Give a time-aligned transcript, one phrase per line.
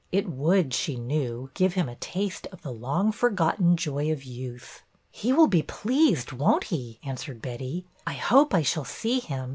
[0.11, 4.81] It would, she knew, give him a taste of the long forgotten joy of youth.
[5.13, 9.49] ''He will be pleased, won't he?" answered Betty." I hope I shall see him.